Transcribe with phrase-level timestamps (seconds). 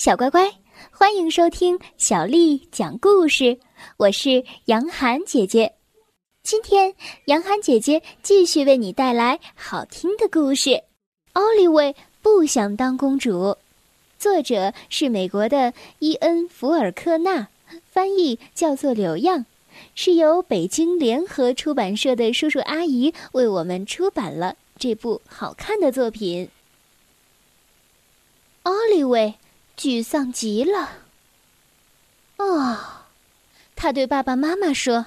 [0.00, 0.50] 小乖乖，
[0.90, 3.58] 欢迎收听小丽讲故事。
[3.98, 5.74] 我是杨涵姐姐，
[6.42, 6.94] 今天
[7.26, 10.84] 杨涵姐姐继续为你带来好听的故事。
[11.34, 13.58] 奥利维不想当公主，
[14.18, 17.48] 作者是美国的伊恩·福尔克纳，
[17.84, 19.44] 翻译叫做柳漾，
[19.94, 26.48] 是由北京联合出版社的叔叔阿姨为我们出版了这部好看的作品。
[28.62, 29.34] 奥利维。
[29.80, 30.98] 沮丧极了。
[32.36, 32.76] 哦，
[33.74, 35.06] 他对爸爸妈妈说：“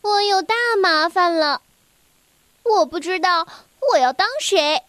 [0.00, 1.60] 我有大麻烦了，
[2.62, 3.46] 我不知道
[3.92, 4.84] 我要当谁。”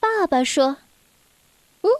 [0.00, 0.78] 爸爸说：“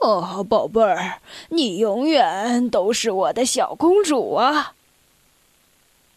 [0.03, 4.75] 哦，宝贝儿，你永远都是我的小公主啊。”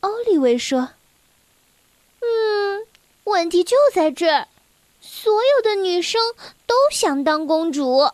[0.01, 0.93] 奥利维说
[2.21, 2.87] ：“嗯，
[3.25, 4.47] 问题就在这儿，
[4.99, 6.19] 所有的女生
[6.65, 8.09] 都想当公主。”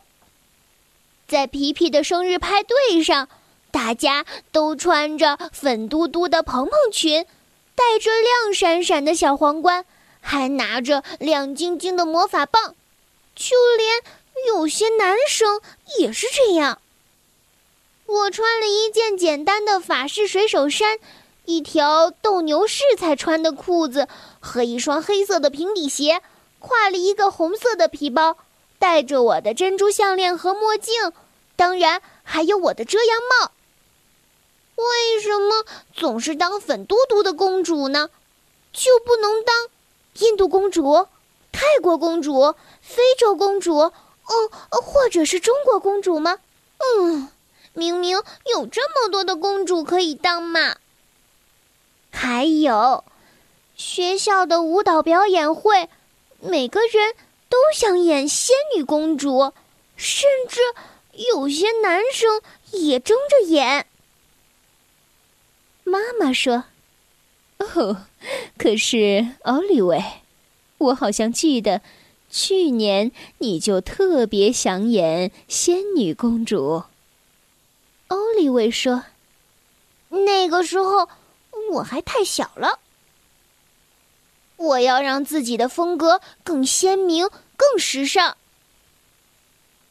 [1.28, 3.28] 在皮皮的生日派对上，
[3.70, 7.26] 大家都穿着粉嘟嘟的蓬蓬裙，
[7.76, 9.84] 戴着亮闪闪的小皇冠，
[10.22, 12.76] 还拿着亮晶晶的魔法棒。
[13.36, 14.02] 就连
[14.48, 15.60] 有些男生
[16.00, 16.80] 也是这样。
[18.06, 20.98] 我穿了一件简单的法式水手衫，
[21.44, 24.08] 一条斗牛士才穿的裤子
[24.40, 26.22] 和一双黑色的平底鞋，
[26.62, 28.38] 挎了一个红色的皮包。
[28.80, 31.12] 戴着我的珍珠项链和墨镜，
[31.56, 33.52] 当然还有我的遮阳帽。
[34.76, 38.10] 为什么总是当粉嘟嘟的公主呢？
[38.72, 39.68] 就不能当
[40.20, 41.08] 印度公主、
[41.52, 43.92] 泰国公主、非洲公主，嗯，
[44.70, 46.38] 或者是中国公主吗？
[46.78, 47.30] 嗯，
[47.74, 50.76] 明明有这么多的公主可以当嘛。
[52.12, 53.04] 还有，
[53.76, 55.90] 学校的舞蹈表演会，
[56.40, 57.16] 每个人。
[57.50, 59.54] 都想演仙女公主，
[59.96, 60.60] 甚至
[61.32, 63.88] 有些男生也争着演。
[65.84, 66.66] 妈妈说
[67.60, 68.06] ：“哦，
[68.58, 70.04] 可是奥利维，
[70.78, 71.82] 我好像记得，
[72.30, 76.84] 去年你就特别想演仙女公主。”
[78.10, 79.06] 奥利维说
[80.10, 81.10] ：“那个时候
[81.74, 82.80] 我还太小了。”
[84.58, 88.36] 我要让自己的风格更鲜明、更时尚。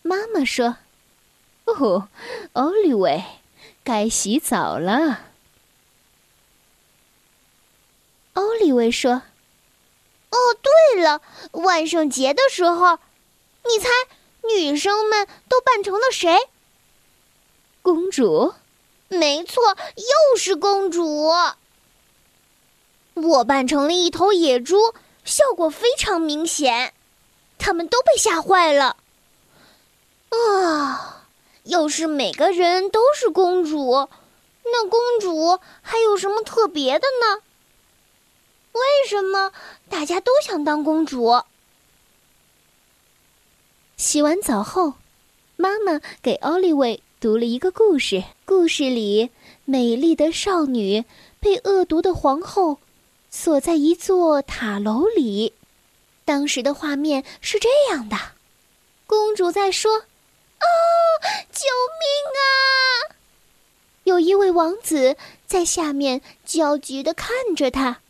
[0.03, 0.77] 妈妈说
[1.67, 2.09] ：“哦，
[2.53, 3.25] 奥利维，
[3.83, 5.23] 该洗澡了。”
[8.35, 9.23] 奥利维说
[10.31, 11.23] ：“哦，对了，
[11.53, 12.99] 万圣节的时候，
[13.65, 13.89] 你猜
[14.55, 16.39] 女生们都扮成了谁？
[17.83, 18.55] 公主？
[19.09, 19.63] 没错，
[19.97, 21.31] 又是公主。”
[23.17, 24.93] 我扮成了一头野猪，
[25.25, 26.93] 效果非常明显，
[27.57, 28.97] 他们都被吓坏了。
[30.29, 31.27] 啊，
[31.65, 34.09] 要是每个人都是公主，
[34.65, 37.41] 那公主还有什么特别的呢？
[38.73, 39.51] 为什么
[39.89, 41.43] 大家都想当公主？
[43.97, 44.93] 洗完澡后，
[45.57, 48.23] 妈妈给奥利维读了一个故事。
[48.45, 49.31] 故事里，
[49.65, 51.07] 美丽的少女
[51.41, 52.79] 被恶毒的皇后。
[53.37, 55.53] 锁在一座塔楼里，
[56.25, 58.17] 当时的画面是这样的：
[59.07, 59.99] 公主在说
[60.59, 60.67] ：“啊，
[61.53, 61.67] 救
[62.01, 63.13] 命啊！”
[64.05, 68.01] 有一位王子在下面焦急地看着她。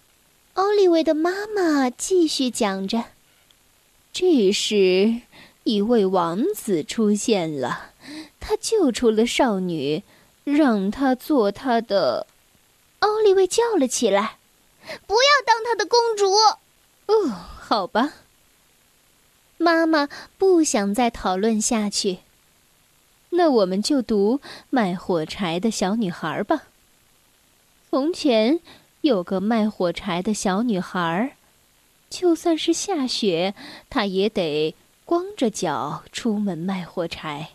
[0.54, 3.06] 奥利维的妈妈继续讲着
[4.14, 5.22] ：“这时，
[5.64, 7.90] 一位王子出现了，
[8.38, 10.04] 他救出了少女，
[10.44, 12.28] 让她做他的。”
[13.00, 14.35] 奥利维叫了起来。
[15.06, 16.32] 不要当他的公主。
[17.06, 18.12] 哦，好吧。
[19.58, 22.18] 妈妈不想再讨论下去。
[23.30, 26.64] 那我们就读卖火柴的小女孩吧。
[27.90, 28.60] 从前
[29.00, 31.36] 有个卖火柴的小女孩，
[32.10, 33.54] 就算是下雪，
[33.88, 34.74] 她也得
[35.06, 37.50] 光着脚出门卖火柴。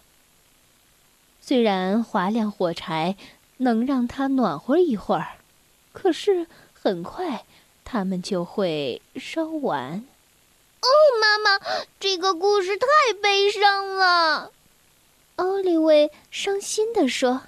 [1.40, 3.16] 虽然划亮火柴
[3.58, 5.38] 能让她暖和一会儿，
[5.94, 6.48] 可是。
[6.84, 7.46] 很快，
[7.86, 10.04] 他们就会烧完。
[10.82, 10.88] 哦，
[11.22, 11.60] 妈妈，
[12.00, 14.52] 这个故事太悲伤了。
[15.36, 17.44] 奥利维伤心地说：“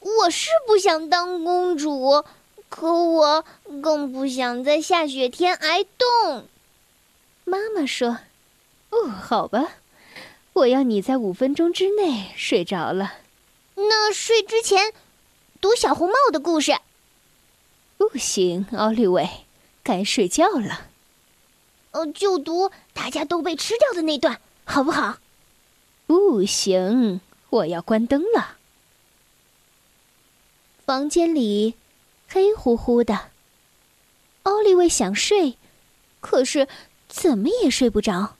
[0.00, 2.24] 我是不想当公主，
[2.68, 3.44] 可我
[3.80, 6.48] 更不想在下雪天挨冻。”
[7.46, 8.18] 妈妈说
[8.90, 9.74] ：“哦，好吧，
[10.52, 13.18] 我要你在五分钟之内睡着了。
[13.76, 14.92] 那睡之前，
[15.60, 16.76] 读小红帽的故事。”
[18.10, 19.28] 不行，奥利维，
[19.82, 20.86] 该睡觉了。
[21.90, 25.18] 呃，就读大家都被吃掉的那段，好不好？
[26.06, 27.20] 不行，
[27.50, 28.56] 我要关灯了。
[30.86, 31.74] 房间里
[32.28, 33.28] 黑乎乎的，
[34.44, 35.58] 奥利维想睡，
[36.20, 36.66] 可是
[37.08, 38.36] 怎么也睡不着。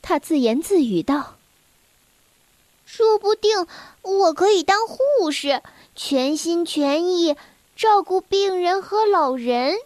[0.00, 1.38] 他自言自语道
[2.86, 3.66] ：“说不定
[4.02, 5.60] 我可以当护士，
[5.96, 7.34] 全心全意
[7.76, 9.76] 照顾病人和老人。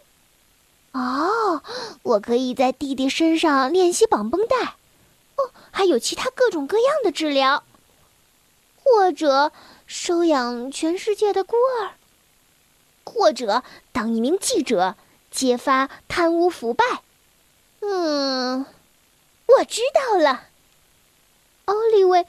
[0.93, 1.63] 哦，
[2.03, 4.57] 我可以在弟弟身上练习绑绷带。
[5.37, 7.65] 哦，还有其他各种各样的治疗，
[8.83, 9.53] 或者……”
[9.91, 11.93] 收养全世界的孤儿，
[13.05, 14.97] 或者当一名记者，
[15.31, 16.85] 揭发贪污腐败。
[17.81, 18.67] 嗯，
[19.47, 20.43] 我知道了。
[21.65, 22.27] 奥利维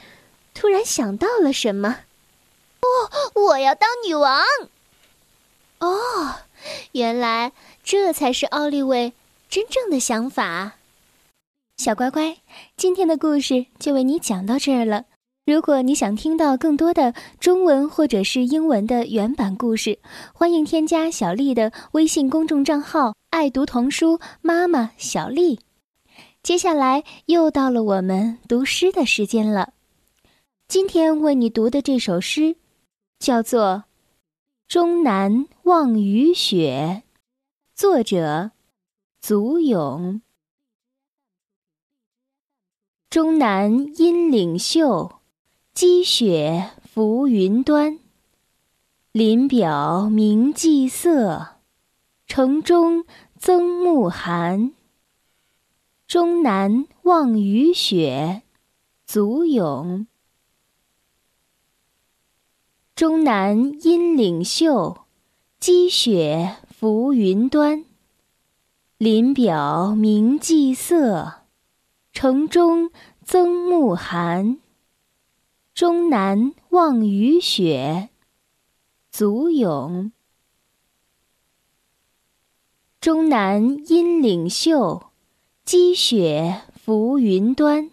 [0.54, 1.98] 突然想到了什么。
[2.80, 2.88] 哦，
[3.36, 4.42] 我要当女王。
[5.80, 6.36] 哦，
[6.92, 7.54] 原来
[7.84, 9.14] 这才是奥利维
[9.50, 10.74] 真正的想法。
[11.78, 12.38] 小乖乖，
[12.76, 15.06] 今天的故事就为你讲到这儿了。
[15.46, 19.98] 如果你想听到更多的中文或者是英文的原版故事，
[20.34, 25.62] 欢迎添加小丽的微信公众账号“爱读童书妈妈小丽”。
[26.44, 29.74] 接下来又到了我们读诗的时间了。
[30.68, 32.58] 今天为你读的这首诗，
[33.18, 33.86] 叫做
[34.70, 37.02] 《终南望雨雪》，
[37.74, 38.52] 作者
[39.20, 40.22] 祖咏。
[43.10, 45.22] 终南阴岭秀。
[45.74, 47.98] 积雪浮云端，
[49.12, 51.56] 林表明霁色，
[52.28, 53.06] 城中
[53.40, 54.74] 增暮寒。
[56.06, 58.44] 终南望雨雪，
[59.04, 60.06] 祖咏。
[63.00, 65.06] 终南阴岭秀，
[65.58, 67.86] 积雪浮云端，
[68.98, 71.44] 林表明霁色，
[72.12, 72.92] 城中
[73.24, 74.60] 增暮寒。
[75.74, 78.10] 终南望雨雪，
[79.10, 80.12] 足咏。
[83.00, 85.04] 终南阴岭秀，
[85.64, 87.90] 积雪浮云端。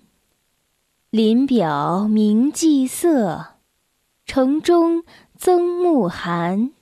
[1.10, 3.55] 林表明霁色，
[4.26, 5.04] 城中
[5.38, 6.72] 增暮寒。